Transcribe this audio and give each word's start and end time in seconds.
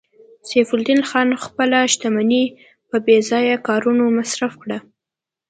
سیف 0.47 0.69
الدین 0.75 1.01
خان 1.09 1.29
خپله 1.43 1.79
شتمني 1.93 2.43
په 2.89 2.97
بې 3.05 3.17
ځایه 3.29 3.55
کارونو 3.67 4.03
مصرف 4.17 4.53
کړه 4.61 4.77